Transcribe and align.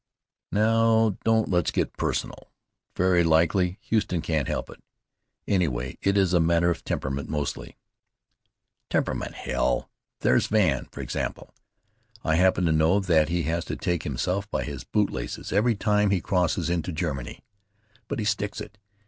"Now, 0.51 1.15
don't 1.23 1.47
let's 1.47 1.69
get 1.69 1.95
personal. 1.95 2.49
Very 2.95 3.23
likely 3.23 3.77
Huston 3.87 4.21
can't 4.21 4.47
help 4.47 4.71
it. 4.71 4.81
Anyway, 5.47 5.99
it 6.01 6.17
is 6.17 6.33
a 6.33 6.39
matter 6.39 6.71
of 6.71 6.83
temperament 6.83 7.29
mostly." 7.29 7.77
"Temperament, 8.89 9.35
hell! 9.35 9.91
There's 10.21 10.47
Van, 10.47 10.85
for 10.91 11.01
example. 11.01 11.53
I 12.23 12.33
happen 12.37 12.65
to 12.65 12.71
know 12.71 12.99
that 12.99 13.29
he 13.29 13.43
has 13.43 13.63
to 13.65 13.75
take 13.75 14.01
himself 14.01 14.49
by 14.49 14.63
his 14.63 14.83
bootlaces 14.85 15.53
every 15.53 15.75
time 15.75 16.09
he 16.09 16.19
crosses 16.19 16.67
into 16.67 16.91
Germany. 16.91 17.43
But 18.07 18.17
he 18.17 18.25
sticks 18.25 18.59
it. 18.59 18.79